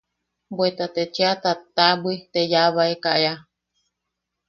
[0.55, 3.35] Bweta te cheʼa tataʼabwi te yaabaeka ea.